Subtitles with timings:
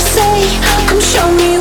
[0.00, 0.42] say?
[0.88, 1.59] Come show me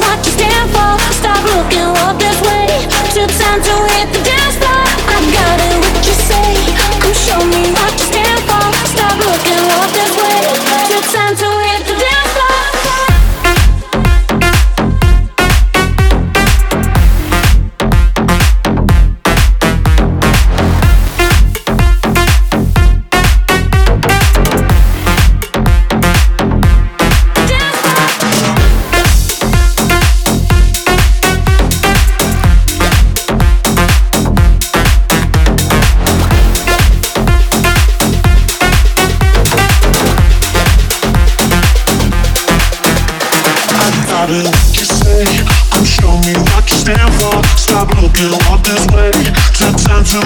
[47.55, 49.16] Stop looking all this way.
[49.55, 50.20] Took time to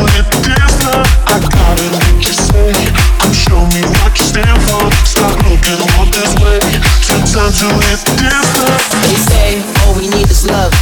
[1.54, 1.78] count
[2.26, 2.74] you say.
[3.22, 4.82] Come show me what you stand for.
[5.06, 5.78] Stop looking
[6.10, 6.58] this way.
[7.06, 8.74] Take time to hit the dance floor.
[9.06, 10.74] We say all we need is love,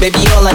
[0.00, 0.26] baby.
[0.34, 0.50] All I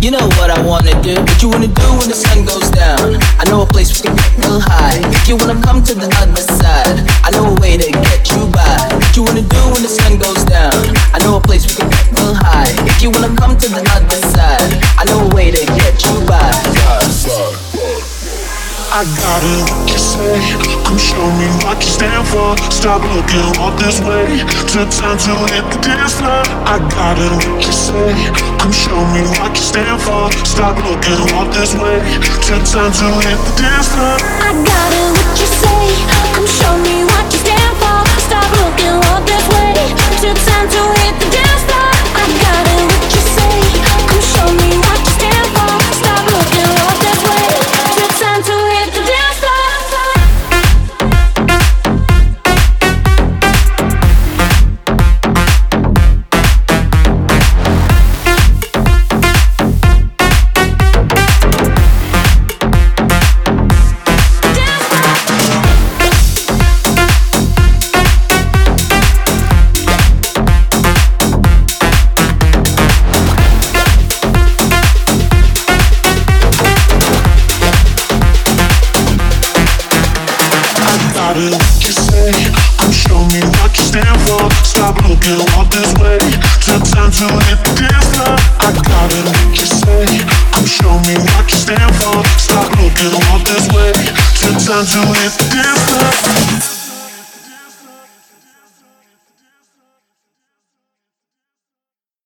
[0.00, 3.18] you know what I wanna do, what you wanna do when the sun goes down.
[3.40, 4.94] I know a place we can get real high.
[5.10, 8.46] If you wanna come to the other side, I know a way to get you
[8.46, 8.94] by.
[8.94, 10.97] What you wanna do when the sun goes down?
[19.04, 20.40] Got it, what you say?
[20.82, 22.56] Come show me what you stand for.
[22.70, 24.42] Stop looking all this way.
[24.66, 26.42] Took time to hit the floor.
[26.66, 28.14] I got it, what you say?
[28.58, 29.68] Come show me what you say?
[81.38, 82.32] will you say?
[82.78, 84.42] Come show me what you stand for.
[84.66, 85.38] Stop looking
[85.70, 86.18] this way.
[86.66, 87.60] Took time to hit.
[88.58, 89.26] I got it.
[89.54, 90.06] You say?
[90.52, 92.18] Come show me what you stand for.
[92.38, 93.14] Stop looking
[93.46, 93.92] this way.
[94.66, 95.47] Time to hit